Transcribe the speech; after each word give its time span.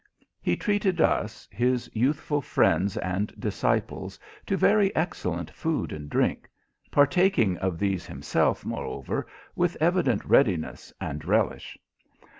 He 0.41 0.55
treated 0.57 0.99
us, 0.99 1.47
his 1.51 1.87
youthful 1.93 2.41
friends 2.41 2.97
and 2.97 3.31
disciples, 3.39 4.17
to 4.47 4.57
very 4.57 4.89
excellent 4.95 5.51
food 5.51 5.91
and 5.93 6.09
drink; 6.09 6.49
partaking 6.89 7.55
of 7.59 7.77
these 7.77 8.07
himself, 8.07 8.65
moreover, 8.65 9.27
with 9.55 9.77
evident 9.79 10.25
readiness 10.25 10.91
and 10.99 11.23
relish. 11.23 11.77